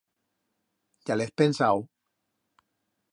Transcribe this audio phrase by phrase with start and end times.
[1.09, 1.85] Ya l'hez pensau?